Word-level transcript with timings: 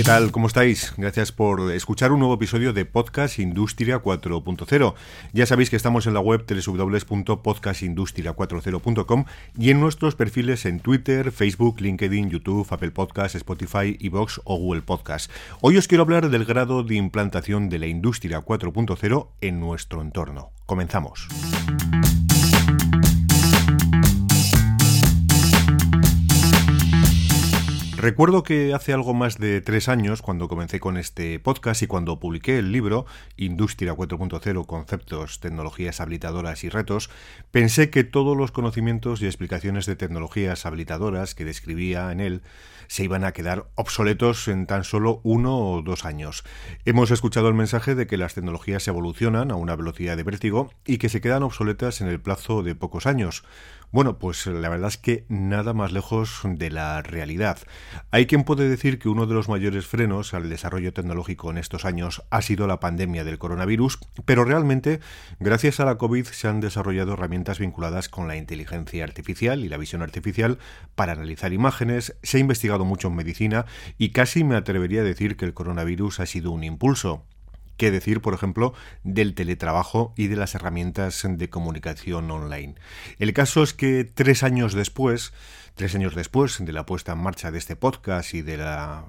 ¿Qué 0.00 0.04
tal? 0.04 0.32
¿Cómo 0.32 0.46
estáis? 0.46 0.94
Gracias 0.96 1.30
por 1.30 1.70
escuchar 1.72 2.10
un 2.10 2.20
nuevo 2.20 2.32
episodio 2.32 2.72
de 2.72 2.86
Podcast 2.86 3.38
Industria 3.38 4.02
4.0. 4.02 4.94
Ya 5.34 5.44
sabéis 5.44 5.68
que 5.68 5.76
estamos 5.76 6.06
en 6.06 6.14
la 6.14 6.20
web 6.20 6.46
www.podcastindustria40.com 6.48 9.26
y 9.58 9.68
en 9.68 9.78
nuestros 9.78 10.14
perfiles 10.14 10.64
en 10.64 10.80
Twitter, 10.80 11.32
Facebook, 11.32 11.82
LinkedIn, 11.82 12.30
YouTube, 12.30 12.66
Apple 12.70 12.92
Podcasts, 12.92 13.34
Spotify, 13.34 13.98
Evox 14.00 14.40
o 14.44 14.56
Google 14.56 14.80
Podcasts. 14.80 15.30
Hoy 15.60 15.76
os 15.76 15.86
quiero 15.86 16.04
hablar 16.04 16.30
del 16.30 16.46
grado 16.46 16.82
de 16.82 16.94
implantación 16.94 17.68
de 17.68 17.80
la 17.80 17.86
Industria 17.86 18.40
4.0 18.40 19.28
en 19.42 19.60
nuestro 19.60 20.00
entorno. 20.00 20.52
Comenzamos. 20.64 21.28
Recuerdo 28.00 28.42
que 28.42 28.72
hace 28.72 28.94
algo 28.94 29.12
más 29.12 29.36
de 29.36 29.60
tres 29.60 29.90
años, 29.90 30.22
cuando 30.22 30.48
comencé 30.48 30.80
con 30.80 30.96
este 30.96 31.38
podcast 31.38 31.82
y 31.82 31.86
cuando 31.86 32.18
publiqué 32.18 32.58
el 32.58 32.72
libro 32.72 33.04
Industria 33.36 33.92
4.0, 33.92 34.64
Conceptos, 34.64 35.38
Tecnologías 35.38 36.00
Habilitadoras 36.00 36.64
y 36.64 36.70
Retos, 36.70 37.10
pensé 37.50 37.90
que 37.90 38.02
todos 38.02 38.38
los 38.38 38.52
conocimientos 38.52 39.20
y 39.20 39.26
explicaciones 39.26 39.84
de 39.84 39.96
tecnologías 39.96 40.64
habilitadoras 40.64 41.34
que 41.34 41.44
describía 41.44 42.10
en 42.10 42.20
él 42.20 42.42
se 42.86 43.04
iban 43.04 43.22
a 43.22 43.32
quedar 43.32 43.66
obsoletos 43.74 44.48
en 44.48 44.66
tan 44.66 44.84
solo 44.84 45.20
uno 45.22 45.58
o 45.58 45.82
dos 45.82 46.06
años. 46.06 46.42
Hemos 46.86 47.10
escuchado 47.10 47.48
el 47.48 47.54
mensaje 47.54 47.94
de 47.94 48.06
que 48.06 48.16
las 48.16 48.32
tecnologías 48.32 48.88
evolucionan 48.88 49.50
a 49.50 49.56
una 49.56 49.76
velocidad 49.76 50.16
de 50.16 50.22
vértigo 50.22 50.72
y 50.86 50.96
que 50.96 51.10
se 51.10 51.20
quedan 51.20 51.42
obsoletas 51.42 52.00
en 52.00 52.08
el 52.08 52.18
plazo 52.18 52.62
de 52.62 52.74
pocos 52.74 53.04
años. 53.04 53.44
Bueno, 53.92 54.18
pues 54.20 54.46
la 54.46 54.68
verdad 54.68 54.86
es 54.86 54.98
que 54.98 55.24
nada 55.28 55.72
más 55.72 55.90
lejos 55.90 56.42
de 56.44 56.70
la 56.70 57.02
realidad. 57.02 57.58
Hay 58.12 58.26
quien 58.26 58.44
puede 58.44 58.68
decir 58.68 59.00
que 59.00 59.08
uno 59.08 59.26
de 59.26 59.34
los 59.34 59.48
mayores 59.48 59.88
frenos 59.88 60.32
al 60.32 60.48
desarrollo 60.48 60.92
tecnológico 60.92 61.50
en 61.50 61.58
estos 61.58 61.84
años 61.84 62.22
ha 62.30 62.40
sido 62.40 62.68
la 62.68 62.78
pandemia 62.78 63.24
del 63.24 63.38
coronavirus, 63.38 63.98
pero 64.24 64.44
realmente, 64.44 65.00
gracias 65.40 65.80
a 65.80 65.84
la 65.84 65.98
COVID, 65.98 66.24
se 66.26 66.46
han 66.46 66.60
desarrollado 66.60 67.14
herramientas 67.14 67.58
vinculadas 67.58 68.08
con 68.08 68.28
la 68.28 68.36
inteligencia 68.36 69.02
artificial 69.02 69.64
y 69.64 69.68
la 69.68 69.76
visión 69.76 70.02
artificial 70.02 70.58
para 70.94 71.12
analizar 71.12 71.52
imágenes, 71.52 72.14
se 72.22 72.36
ha 72.36 72.40
investigado 72.40 72.84
mucho 72.84 73.08
en 73.08 73.16
medicina 73.16 73.66
y 73.98 74.10
casi 74.10 74.44
me 74.44 74.54
atrevería 74.54 75.00
a 75.00 75.04
decir 75.04 75.36
que 75.36 75.46
el 75.46 75.54
coronavirus 75.54 76.20
ha 76.20 76.26
sido 76.26 76.52
un 76.52 76.62
impulso. 76.62 77.24
¿Qué 77.80 77.90
decir, 77.90 78.20
por 78.20 78.34
ejemplo, 78.34 78.74
del 79.04 79.34
teletrabajo 79.34 80.12
y 80.14 80.26
de 80.26 80.36
las 80.36 80.54
herramientas 80.54 81.26
de 81.26 81.48
comunicación 81.48 82.30
online? 82.30 82.74
El 83.18 83.32
caso 83.32 83.62
es 83.62 83.72
que 83.72 84.04
tres 84.04 84.42
años 84.42 84.74
después, 84.74 85.32
tres 85.76 85.94
años 85.94 86.14
después 86.14 86.62
de 86.62 86.74
la 86.74 86.84
puesta 86.84 87.12
en 87.12 87.22
marcha 87.22 87.50
de 87.50 87.56
este 87.56 87.76
podcast 87.76 88.34
y 88.34 88.42
de 88.42 88.58
la 88.58 89.06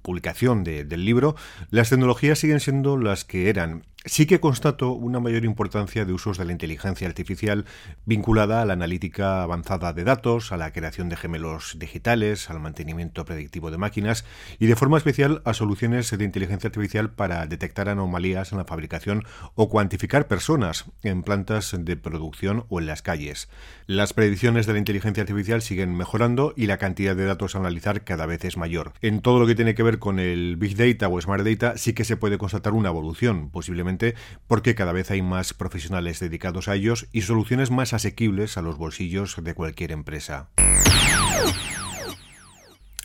publicación 0.00 0.64
del 0.64 1.04
libro, 1.04 1.36
las 1.68 1.90
tecnologías 1.90 2.38
siguen 2.38 2.60
siendo 2.60 2.96
las 2.96 3.26
que 3.26 3.50
eran 3.50 3.84
Sí 4.06 4.26
que 4.26 4.38
constato 4.38 4.92
una 4.92 5.18
mayor 5.18 5.46
importancia 5.46 6.04
de 6.04 6.12
usos 6.12 6.36
de 6.36 6.44
la 6.44 6.52
inteligencia 6.52 7.08
artificial 7.08 7.64
vinculada 8.04 8.60
a 8.60 8.66
la 8.66 8.74
analítica 8.74 9.42
avanzada 9.42 9.94
de 9.94 10.04
datos, 10.04 10.52
a 10.52 10.58
la 10.58 10.74
creación 10.74 11.08
de 11.08 11.16
gemelos 11.16 11.78
digitales, 11.78 12.50
al 12.50 12.60
mantenimiento 12.60 13.24
predictivo 13.24 13.70
de 13.70 13.78
máquinas 13.78 14.26
y 14.58 14.66
de 14.66 14.76
forma 14.76 14.98
especial 14.98 15.40
a 15.46 15.54
soluciones 15.54 16.10
de 16.10 16.22
inteligencia 16.22 16.68
artificial 16.68 17.12
para 17.12 17.46
detectar 17.46 17.88
anomalías 17.88 18.52
en 18.52 18.58
la 18.58 18.66
fabricación 18.66 19.24
o 19.54 19.70
cuantificar 19.70 20.28
personas 20.28 20.84
en 21.02 21.22
plantas 21.22 21.74
de 21.78 21.96
producción 21.96 22.66
o 22.68 22.80
en 22.80 22.86
las 22.86 23.00
calles. 23.00 23.48
Las 23.86 24.12
predicciones 24.12 24.66
de 24.66 24.74
la 24.74 24.80
inteligencia 24.80 25.22
artificial 25.22 25.62
siguen 25.62 25.96
mejorando 25.96 26.52
y 26.58 26.66
la 26.66 26.76
cantidad 26.76 27.16
de 27.16 27.24
datos 27.24 27.54
a 27.54 27.58
analizar 27.60 28.04
cada 28.04 28.26
vez 28.26 28.44
es 28.44 28.58
mayor. 28.58 28.92
En 29.00 29.22
todo 29.22 29.40
lo 29.40 29.46
que 29.46 29.54
tiene 29.54 29.74
que 29.74 29.82
ver 29.82 29.98
con 29.98 30.18
el 30.18 30.56
Big 30.56 30.76
Data 30.76 31.08
o 31.08 31.18
Smart 31.18 31.42
Data 31.42 31.78
sí 31.78 31.94
que 31.94 32.04
se 32.04 32.18
puede 32.18 32.36
constatar 32.36 32.74
una 32.74 32.90
evolución, 32.90 33.48
posiblemente 33.48 33.93
porque 34.46 34.74
cada 34.74 34.92
vez 34.92 35.10
hay 35.10 35.22
más 35.22 35.54
profesionales 35.54 36.20
dedicados 36.20 36.68
a 36.68 36.74
ellos 36.74 37.06
y 37.12 37.22
soluciones 37.22 37.70
más 37.70 37.92
asequibles 37.92 38.56
a 38.56 38.62
los 38.62 38.76
bolsillos 38.76 39.36
de 39.42 39.54
cualquier 39.54 39.92
empresa. 39.92 40.48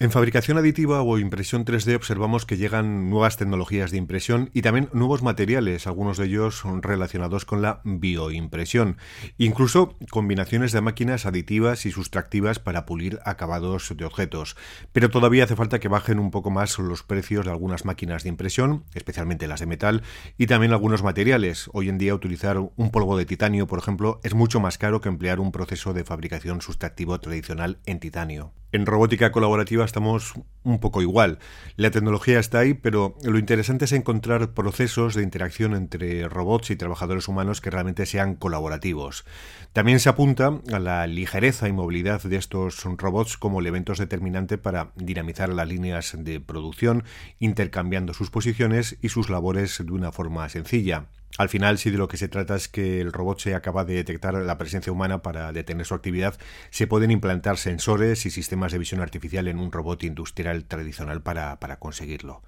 En 0.01 0.11
fabricación 0.11 0.57
aditiva 0.57 1.01
o 1.01 1.17
impresión 1.17 1.65
3D 1.65 1.93
observamos 1.93 2.45
que 2.45 2.55
llegan 2.55 3.09
nuevas 3.09 3.35
tecnologías 3.35 3.91
de 3.91 3.97
impresión 3.97 4.49
y 4.53 4.61
también 4.61 4.87
nuevos 4.93 5.23
materiales, 5.23 5.87
algunos 5.87 6.17
de 6.17 6.27
ellos 6.27 6.63
relacionados 6.81 7.43
con 7.43 7.61
la 7.61 7.81
bioimpresión, 7.83 8.95
incluso 9.37 9.97
combinaciones 10.09 10.71
de 10.71 10.79
máquinas 10.79 11.25
aditivas 11.25 11.85
y 11.85 11.91
sustractivas 11.91 12.59
para 12.59 12.85
pulir 12.85 13.19
acabados 13.25 13.93
de 13.93 14.05
objetos. 14.05 14.55
Pero 14.93 15.09
todavía 15.09 15.43
hace 15.43 15.57
falta 15.57 15.79
que 15.79 15.89
bajen 15.89 16.17
un 16.17 16.31
poco 16.31 16.49
más 16.49 16.79
los 16.79 17.03
precios 17.03 17.43
de 17.43 17.51
algunas 17.51 17.83
máquinas 17.83 18.23
de 18.23 18.29
impresión, 18.29 18.85
especialmente 18.93 19.49
las 19.49 19.59
de 19.59 19.65
metal, 19.65 20.03
y 20.37 20.47
también 20.47 20.71
algunos 20.71 21.03
materiales. 21.03 21.69
Hoy 21.73 21.89
en 21.89 21.97
día 21.97 22.15
utilizar 22.15 22.57
un 22.57 22.91
polvo 22.91 23.17
de 23.17 23.25
titanio, 23.25 23.67
por 23.67 23.79
ejemplo, 23.79 24.21
es 24.23 24.33
mucho 24.33 24.61
más 24.61 24.77
caro 24.77 25.01
que 25.01 25.09
emplear 25.09 25.41
un 25.41 25.51
proceso 25.51 25.91
de 25.91 26.05
fabricación 26.05 26.61
sustractivo 26.61 27.19
tradicional 27.19 27.79
en 27.85 27.99
titanio. 27.99 28.53
En 28.71 28.85
robótica 28.85 29.31
colaborativa 29.31 29.83
estamos 29.83 30.35
un 30.63 30.79
poco 30.79 31.01
igual. 31.01 31.39
La 31.75 31.89
tecnología 31.89 32.39
está 32.39 32.59
ahí, 32.59 32.75
pero 32.75 33.15
lo 33.23 33.39
interesante 33.39 33.85
es 33.85 33.93
encontrar 33.93 34.53
procesos 34.53 35.15
de 35.15 35.23
interacción 35.23 35.73
entre 35.73 36.29
robots 36.29 36.69
y 36.69 36.75
trabajadores 36.75 37.27
humanos 37.27 37.61
que 37.61 37.71
realmente 37.71 38.05
sean 38.05 38.35
colaborativos. 38.35 39.25
También 39.73 39.99
se 39.99 40.09
apunta 40.09 40.61
a 40.71 40.77
la 40.77 41.07
ligereza 41.07 41.67
y 41.67 41.73
movilidad 41.73 42.21
de 42.21 42.35
estos 42.35 42.83
robots 42.83 43.37
como 43.37 43.59
elementos 43.59 43.97
determinantes 43.97 44.59
para 44.59 44.91
dinamizar 44.95 45.49
las 45.49 45.67
líneas 45.67 46.15
de 46.19 46.39
producción, 46.39 47.05
intercambiando 47.39 48.13
sus 48.13 48.29
posiciones 48.29 48.97
y 49.01 49.09
sus 49.09 49.31
labores 49.31 49.83
de 49.83 49.91
una 49.91 50.11
forma 50.11 50.47
sencilla. 50.47 51.07
Al 51.37 51.47
final, 51.47 51.77
si 51.77 51.89
de 51.89 51.97
lo 51.97 52.07
que 52.07 52.17
se 52.17 52.27
trata 52.27 52.55
es 52.55 52.67
que 52.67 52.99
el 52.99 53.13
robot 53.13 53.39
se 53.39 53.55
acaba 53.55 53.85
de 53.85 53.93
detectar 53.93 54.33
la 54.33 54.57
presencia 54.57 54.91
humana 54.91 55.21
para 55.21 55.51
detener 55.53 55.85
su 55.85 55.93
actividad, 55.93 56.37
se 56.69 56.87
pueden 56.87 57.11
implantar 57.11 57.57
sensores 57.57 58.25
y 58.25 58.31
sistemas 58.31 58.71
de 58.71 58.79
visión 58.79 59.01
artificial 59.01 59.47
en 59.47 59.59
un 59.59 59.71
robot 59.71 60.03
industrial 60.03 60.65
tradicional 60.65 61.21
para, 61.21 61.59
para 61.59 61.79
conseguirlo. 61.79 62.41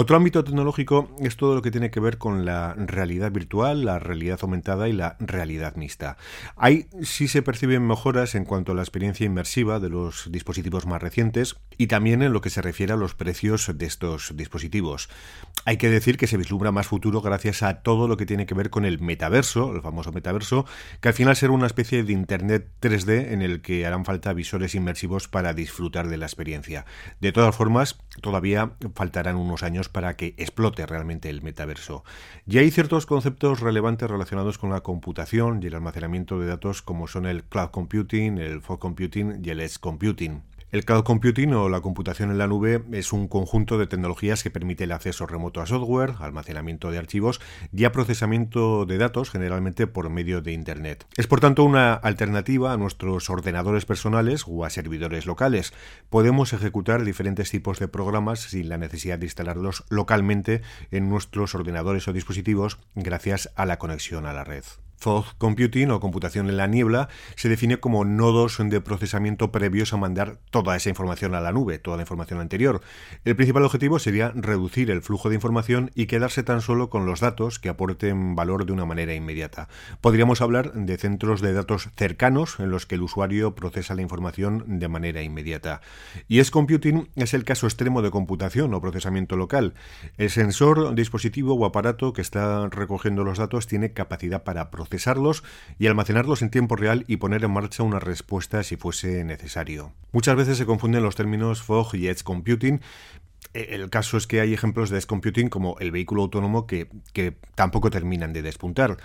Otro 0.00 0.16
ámbito 0.16 0.44
tecnológico 0.44 1.10
es 1.18 1.36
todo 1.36 1.56
lo 1.56 1.60
que 1.60 1.72
tiene 1.72 1.90
que 1.90 1.98
ver 1.98 2.18
con 2.18 2.44
la 2.44 2.72
realidad 2.74 3.32
virtual, 3.32 3.84
la 3.84 3.98
realidad 3.98 4.38
aumentada 4.42 4.88
y 4.88 4.92
la 4.92 5.16
realidad 5.18 5.74
mixta. 5.74 6.16
Ahí 6.54 6.86
sí 7.02 7.26
se 7.26 7.42
perciben 7.42 7.84
mejoras 7.84 8.36
en 8.36 8.44
cuanto 8.44 8.70
a 8.70 8.74
la 8.76 8.82
experiencia 8.82 9.26
inmersiva 9.26 9.80
de 9.80 9.88
los 9.88 10.30
dispositivos 10.30 10.86
más 10.86 11.02
recientes 11.02 11.56
y 11.78 11.88
también 11.88 12.22
en 12.22 12.32
lo 12.32 12.40
que 12.40 12.50
se 12.50 12.62
refiere 12.62 12.92
a 12.92 12.96
los 12.96 13.16
precios 13.16 13.72
de 13.74 13.86
estos 13.86 14.36
dispositivos. 14.36 15.08
Hay 15.64 15.78
que 15.78 15.90
decir 15.90 16.16
que 16.16 16.28
se 16.28 16.36
vislumbra 16.36 16.70
más 16.70 16.86
futuro 16.86 17.20
gracias 17.20 17.64
a 17.64 17.82
todo 17.82 18.06
lo 18.06 18.16
que 18.16 18.24
tiene 18.24 18.46
que 18.46 18.54
ver 18.54 18.70
con 18.70 18.84
el 18.84 19.00
metaverso, 19.00 19.74
el 19.74 19.82
famoso 19.82 20.12
metaverso, 20.12 20.64
que 21.00 21.08
al 21.08 21.14
final 21.14 21.34
será 21.34 21.52
una 21.52 21.66
especie 21.66 22.04
de 22.04 22.12
Internet 22.12 22.68
3D 22.80 23.32
en 23.32 23.42
el 23.42 23.62
que 23.62 23.84
harán 23.84 24.04
falta 24.04 24.32
visores 24.32 24.76
inmersivos 24.76 25.26
para 25.26 25.54
disfrutar 25.54 26.06
de 26.06 26.18
la 26.18 26.26
experiencia. 26.26 26.86
De 27.20 27.32
todas 27.32 27.56
formas, 27.56 27.98
todavía 28.22 28.74
faltarán 28.94 29.34
unos 29.34 29.64
años 29.64 29.87
para 29.88 30.16
que 30.16 30.34
explote 30.36 30.86
realmente 30.86 31.28
el 31.30 31.42
metaverso. 31.42 32.04
Y 32.46 32.58
hay 32.58 32.70
ciertos 32.70 33.06
conceptos 33.06 33.60
relevantes 33.60 34.10
relacionados 34.10 34.58
con 34.58 34.70
la 34.70 34.82
computación 34.82 35.62
y 35.62 35.66
el 35.66 35.74
almacenamiento 35.74 36.38
de 36.38 36.46
datos 36.46 36.82
como 36.82 37.08
son 37.08 37.26
el 37.26 37.44
cloud 37.44 37.70
computing, 37.70 38.38
el 38.38 38.60
fog 38.60 38.78
computing 38.78 39.40
y 39.44 39.50
el 39.50 39.60
edge 39.60 39.78
computing. 39.80 40.42
El 40.70 40.84
cloud 40.84 41.02
computing 41.02 41.54
o 41.54 41.70
la 41.70 41.80
computación 41.80 42.30
en 42.30 42.36
la 42.36 42.46
nube 42.46 42.84
es 42.92 43.14
un 43.14 43.26
conjunto 43.26 43.78
de 43.78 43.86
tecnologías 43.86 44.42
que 44.42 44.50
permite 44.50 44.84
el 44.84 44.92
acceso 44.92 45.26
remoto 45.26 45.62
a 45.62 45.66
software, 45.66 46.16
almacenamiento 46.18 46.90
de 46.90 46.98
archivos 46.98 47.40
y 47.72 47.84
a 47.84 47.92
procesamiento 47.92 48.84
de 48.84 48.98
datos 48.98 49.30
generalmente 49.30 49.86
por 49.86 50.10
medio 50.10 50.42
de 50.42 50.52
Internet. 50.52 51.06
Es 51.16 51.26
por 51.26 51.40
tanto 51.40 51.64
una 51.64 51.94
alternativa 51.94 52.74
a 52.74 52.76
nuestros 52.76 53.30
ordenadores 53.30 53.86
personales 53.86 54.44
o 54.46 54.66
a 54.66 54.68
servidores 54.68 55.24
locales. 55.24 55.72
Podemos 56.10 56.52
ejecutar 56.52 57.02
diferentes 57.02 57.50
tipos 57.50 57.78
de 57.78 57.88
programas 57.88 58.40
sin 58.40 58.68
la 58.68 58.76
necesidad 58.76 59.18
de 59.18 59.24
instalarlos 59.24 59.84
localmente 59.88 60.60
en 60.90 61.08
nuestros 61.08 61.54
ordenadores 61.54 62.08
o 62.08 62.12
dispositivos 62.12 62.78
gracias 62.94 63.50
a 63.56 63.64
la 63.64 63.78
conexión 63.78 64.26
a 64.26 64.34
la 64.34 64.44
red. 64.44 64.64
Fog 64.98 65.26
Computing 65.38 65.92
o 65.92 66.00
computación 66.00 66.48
en 66.48 66.56
la 66.56 66.66
niebla 66.66 67.08
se 67.36 67.48
define 67.48 67.78
como 67.78 68.04
nodos 68.04 68.58
de 68.58 68.80
procesamiento 68.80 69.52
previos 69.52 69.92
a 69.92 69.96
mandar 69.96 70.38
toda 70.50 70.74
esa 70.74 70.88
información 70.88 71.36
a 71.36 71.40
la 71.40 71.52
nube, 71.52 71.78
toda 71.78 71.96
la 71.96 72.02
información 72.02 72.40
anterior. 72.40 72.80
El 73.24 73.36
principal 73.36 73.62
objetivo 73.62 74.00
sería 74.00 74.32
reducir 74.34 74.90
el 74.90 75.02
flujo 75.02 75.28
de 75.28 75.36
información 75.36 75.92
y 75.94 76.06
quedarse 76.06 76.42
tan 76.42 76.60
solo 76.60 76.90
con 76.90 77.06
los 77.06 77.20
datos 77.20 77.60
que 77.60 77.68
aporten 77.68 78.34
valor 78.34 78.66
de 78.66 78.72
una 78.72 78.86
manera 78.86 79.14
inmediata. 79.14 79.68
Podríamos 80.00 80.40
hablar 80.40 80.72
de 80.72 80.98
centros 80.98 81.40
de 81.40 81.52
datos 81.52 81.90
cercanos 81.96 82.58
en 82.58 82.70
los 82.70 82.86
que 82.86 82.96
el 82.96 83.02
usuario 83.02 83.54
procesa 83.54 83.94
la 83.94 84.02
información 84.02 84.80
de 84.80 84.88
manera 84.88 85.22
inmediata. 85.22 85.80
Y 86.26 86.40
es 86.40 86.50
Computing 86.50 87.08
es 87.14 87.34
el 87.34 87.44
caso 87.44 87.66
extremo 87.66 88.02
de 88.02 88.10
computación 88.10 88.74
o 88.74 88.80
procesamiento 88.80 89.36
local. 89.36 89.74
El 90.16 90.30
sensor, 90.30 90.96
dispositivo 90.96 91.54
o 91.54 91.64
aparato 91.64 92.12
que 92.12 92.22
está 92.22 92.68
recogiendo 92.68 93.22
los 93.22 93.38
datos 93.38 93.68
tiene 93.68 93.92
capacidad 93.92 94.42
para 94.42 94.70
procesar 94.72 94.87
procesarlos 94.88 95.44
y 95.78 95.86
almacenarlos 95.86 96.42
en 96.42 96.50
tiempo 96.50 96.76
real 96.76 97.04
y 97.06 97.18
poner 97.18 97.44
en 97.44 97.50
marcha 97.50 97.82
una 97.82 98.00
respuesta 98.00 98.62
si 98.62 98.76
fuese 98.76 99.24
necesario. 99.24 99.92
Muchas 100.12 100.36
veces 100.36 100.58
se 100.58 100.66
confunden 100.66 101.02
los 101.02 101.14
términos 101.14 101.62
fog 101.62 101.94
y 101.94 102.08
edge 102.08 102.22
computing, 102.22 102.80
e, 103.54 103.74
el 103.74 103.88
caso 103.90 104.16
es 104.16 104.26
que 104.26 104.40
hay 104.40 104.52
ejemplos 104.52 104.90
de 104.90 104.98
edge 104.98 105.06
computing 105.06 105.48
como 105.48 105.78
el 105.78 105.90
vehículo 105.90 106.22
autónomo 106.22 106.66
que, 106.66 106.88
que, 107.12 107.36
tampoco 107.54 107.90
terminan 107.90 108.32
de 108.32 108.42
despuntar. 108.42 108.96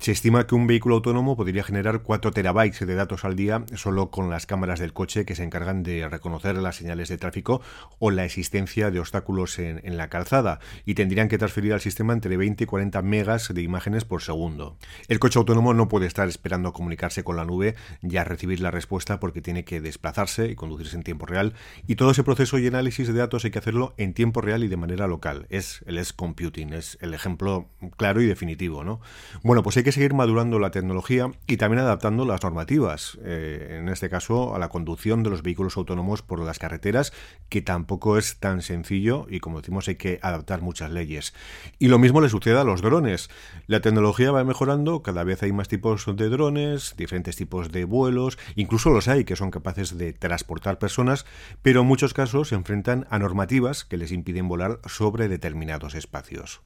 Se 0.00 0.12
estima 0.12 0.46
que 0.46 0.54
un 0.54 0.68
vehículo 0.68 0.94
autónomo 0.94 1.36
podría 1.36 1.64
generar 1.64 2.02
4 2.02 2.30
terabytes 2.30 2.86
de 2.86 2.94
datos 2.94 3.24
al 3.24 3.34
día 3.34 3.64
solo 3.74 4.12
con 4.12 4.30
las 4.30 4.46
cámaras 4.46 4.78
del 4.78 4.92
coche 4.92 5.24
que 5.24 5.34
se 5.34 5.42
encargan 5.42 5.82
de 5.82 6.08
reconocer 6.08 6.56
las 6.56 6.76
señales 6.76 7.08
de 7.08 7.18
tráfico 7.18 7.60
o 7.98 8.12
la 8.12 8.24
existencia 8.24 8.92
de 8.92 9.00
obstáculos 9.00 9.58
en, 9.58 9.96
la 9.96 10.08
calzada 10.08 10.60
y 10.84 10.94
tendrían 10.94 11.26
que 11.26 11.36
transferir 11.36 11.72
al 11.72 11.80
sistema 11.80 12.12
entre 12.12 12.36
20 12.36 12.62
y 12.62 12.66
40 12.66 13.02
megas 13.02 13.52
de 13.52 13.60
imágenes 13.60 14.04
por 14.04 14.22
segundo. 14.22 14.76
El 15.08 15.18
coche 15.18 15.40
autónomo 15.40 15.74
no 15.74 15.88
puede 15.88 16.06
estar 16.06 16.28
esperando 16.28 16.72
comunicarse 16.72 17.24
con 17.24 17.34
la 17.34 17.44
nube 17.44 17.74
y 18.00 18.16
recibir 18.18 18.60
la 18.60 18.70
respuesta 18.70 19.18
porque 19.18 19.42
tiene 19.42 19.64
que 19.64 19.80
desplazarse 19.80 20.46
y 20.46 20.54
conducirse 20.54 20.96
en 20.96 21.02
tiempo 21.02 21.26
real 21.26 21.54
y 21.88 21.96
todo 21.96 22.12
ese 22.12 22.22
proceso 22.22 22.58
y 22.58 22.68
análisis 22.68 23.08
de 23.08 23.14
datos 23.14 23.44
hay 23.44 23.50
que 23.50 23.58
hacerlo 23.58 23.94
en 23.96 24.14
tiempo 24.14 24.42
real 24.42 24.62
y 24.62 24.68
de 24.68 24.76
manera 24.76 25.08
local. 25.08 25.46
Es 25.50 25.82
el 25.86 25.98
edge 25.98 26.14
computing, 26.14 26.72
es 26.72 26.98
el 27.00 27.14
ejemplo 27.14 27.66
claro 27.96 28.22
y 28.22 28.26
definitivo, 28.26 28.84
¿no? 28.84 29.00
Bueno, 29.42 29.64
pues 29.64 29.76
hay 29.76 29.82
que 29.82 29.87
seguir 29.92 30.14
madurando 30.14 30.58
la 30.58 30.70
tecnología 30.70 31.30
y 31.46 31.56
también 31.56 31.80
adaptando 31.82 32.24
las 32.24 32.42
normativas, 32.42 33.18
eh, 33.24 33.78
en 33.80 33.88
este 33.88 34.08
caso 34.08 34.54
a 34.54 34.58
la 34.58 34.68
conducción 34.68 35.22
de 35.22 35.30
los 35.30 35.42
vehículos 35.42 35.76
autónomos 35.76 36.22
por 36.22 36.40
las 36.40 36.58
carreteras, 36.58 37.12
que 37.48 37.62
tampoco 37.62 38.18
es 38.18 38.38
tan 38.38 38.62
sencillo 38.62 39.26
y 39.28 39.40
como 39.40 39.60
decimos 39.60 39.88
hay 39.88 39.96
que 39.96 40.18
adaptar 40.22 40.62
muchas 40.62 40.90
leyes. 40.90 41.34
Y 41.78 41.88
lo 41.88 41.98
mismo 41.98 42.20
le 42.20 42.28
sucede 42.28 42.58
a 42.58 42.64
los 42.64 42.82
drones. 42.82 43.30
La 43.66 43.80
tecnología 43.80 44.32
va 44.32 44.44
mejorando, 44.44 45.02
cada 45.02 45.24
vez 45.24 45.42
hay 45.42 45.52
más 45.52 45.68
tipos 45.68 46.04
de 46.16 46.28
drones, 46.28 46.94
diferentes 46.96 47.36
tipos 47.36 47.70
de 47.70 47.84
vuelos, 47.84 48.38
incluso 48.54 48.90
los 48.90 49.08
hay 49.08 49.24
que 49.24 49.36
son 49.36 49.50
capaces 49.50 49.96
de 49.96 50.12
transportar 50.12 50.78
personas, 50.78 51.26
pero 51.62 51.82
en 51.82 51.86
muchos 51.86 52.14
casos 52.14 52.48
se 52.48 52.54
enfrentan 52.54 53.06
a 53.10 53.18
normativas 53.18 53.84
que 53.84 53.96
les 53.96 54.12
impiden 54.12 54.48
volar 54.48 54.80
sobre 54.86 55.28
determinados 55.28 55.94
espacios. 55.94 56.62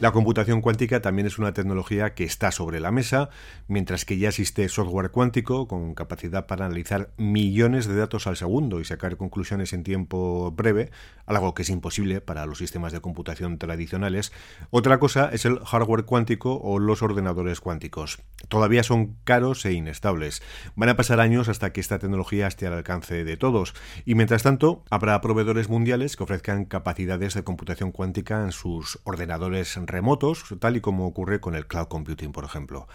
La 0.00 0.10
computación 0.10 0.60
cuántica 0.60 1.00
también 1.00 1.26
es 1.26 1.38
una 1.38 1.54
tecnología 1.54 2.14
que 2.14 2.24
está 2.24 2.50
sobre 2.50 2.80
la 2.80 2.90
mesa, 2.90 3.30
mientras 3.68 4.04
que 4.04 4.18
ya 4.18 4.28
existe 4.28 4.68
software 4.68 5.10
cuántico 5.10 5.66
con 5.66 5.94
capacidad 5.94 6.46
para 6.46 6.66
analizar 6.66 7.10
millones 7.16 7.86
de 7.86 7.96
datos 7.96 8.26
al 8.26 8.36
segundo 8.36 8.80
y 8.80 8.84
sacar 8.84 9.16
conclusiones 9.16 9.72
en 9.72 9.84
tiempo 9.84 10.50
breve, 10.50 10.90
algo 11.26 11.54
que 11.54 11.62
es 11.62 11.70
imposible 11.70 12.20
para 12.20 12.44
los 12.44 12.58
sistemas 12.58 12.92
de 12.92 13.00
computación 13.00 13.56
tradicionales. 13.56 14.32
Otra 14.70 14.98
cosa 14.98 15.30
es 15.32 15.46
el 15.46 15.60
hardware 15.60 16.04
cuántico 16.04 16.60
o 16.60 16.78
los 16.80 17.00
ordenadores 17.02 17.60
cuánticos. 17.60 18.18
Todavía 18.48 18.82
son 18.82 19.16
caros 19.24 19.64
e 19.64 19.72
inestables. 19.72 20.42
Van 20.74 20.90
a 20.90 20.96
pasar 20.96 21.20
años 21.20 21.48
hasta 21.48 21.72
que 21.72 21.80
esta 21.80 21.98
tecnología 21.98 22.46
esté 22.46 22.66
al 22.66 22.74
alcance 22.74 23.24
de 23.24 23.36
todos 23.36 23.74
y 24.04 24.16
mientras 24.16 24.42
tanto 24.42 24.84
habrá 24.90 25.18
proveedores 25.20 25.68
mundiales 25.68 26.16
que 26.16 26.24
ofrezcan 26.24 26.66
capacidades 26.66 27.32
de 27.32 27.44
computación 27.44 27.92
cuántica 27.92 28.42
en 28.42 28.52
sus 28.52 28.98
ordenadores 29.04 29.68
remotos, 29.86 30.44
tal 30.60 30.76
y 30.76 30.80
como 30.80 31.06
ocurre 31.06 31.40
con 31.40 31.54
el 31.54 31.66
cloud 31.66 31.88
computing, 31.88 32.32
por 32.32 32.44
ejemplo. 32.44 32.86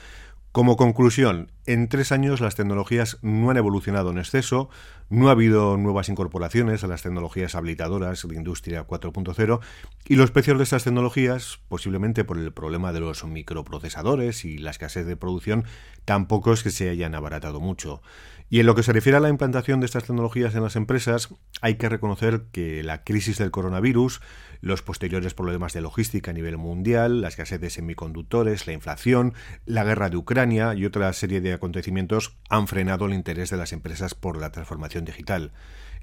Como 0.51 0.77
conclusión, 0.77 1.51
en 1.67 1.89
tres 1.89 2.11
años 2.11 2.41
las 2.41 2.55
tecnologías 2.55 3.19
no 3.21 3.51
han 3.51 3.57
evolucionado 3.57 4.09
en 4.09 4.17
exceso, 4.17 4.67
no 5.07 5.27
ha 5.27 5.31
habido 5.31 5.77
nuevas 5.77 6.09
incorporaciones 6.09 6.83
a 6.83 6.87
las 6.87 7.03
tecnologías 7.03 7.53
habilitadoras 7.53 8.27
de 8.27 8.35
Industria 8.35 8.87
4.0 8.87 9.59
y 10.07 10.15
los 10.15 10.31
precios 10.31 10.57
de 10.57 10.63
estas 10.63 10.83
tecnologías, 10.83 11.59
posiblemente 11.67 12.23
por 12.23 12.39
el 12.39 12.51
problema 12.51 12.91
de 12.93 12.99
los 12.99 13.23
microprocesadores 13.25 14.43
y 14.43 14.57
la 14.57 14.71
escasez 14.71 15.05
de 15.05 15.15
producción, 15.15 15.65
tampoco 16.05 16.51
es 16.51 16.63
que 16.63 16.71
se 16.71 16.89
hayan 16.89 17.13
abaratado 17.13 17.59
mucho. 17.59 18.01
Y 18.49 18.59
en 18.59 18.65
lo 18.65 18.73
que 18.73 18.81
se 18.81 18.93
refiere 18.93 19.17
a 19.17 19.21
la 19.21 19.29
implantación 19.29 19.79
de 19.79 19.85
estas 19.85 20.05
tecnologías 20.05 20.55
en 20.55 20.63
las 20.63 20.75
empresas, 20.75 21.29
hay 21.61 21.75
que 21.75 21.89
reconocer 21.89 22.45
que 22.51 22.81
la 22.81 23.03
crisis 23.03 23.37
del 23.37 23.51
coronavirus, 23.51 24.21
los 24.61 24.81
posteriores 24.81 25.33
problemas 25.33 25.73
de 25.73 25.81
logística 25.81 26.31
a 26.31 26.33
nivel 26.33 26.57
mundial, 26.57 27.21
la 27.21 27.27
escasez 27.29 27.61
de 27.61 27.69
semiconductores, 27.69 28.67
la 28.67 28.73
inflación, 28.73 29.33
la 29.65 29.83
guerra 29.83 30.09
de 30.09 30.17
Ucrania 30.17 30.73
y 30.73 30.85
otra 30.85 31.11
serie 31.13 31.41
de 31.41 31.53
acontecimientos 31.53 32.37
han 32.49 32.67
frenado 32.67 33.05
el 33.05 33.13
interés 33.13 33.49
de 33.49 33.57
las 33.57 33.73
empresas 33.73 34.15
por 34.15 34.37
la 34.37 34.51
transformación 34.51 35.05
digital. 35.05 35.51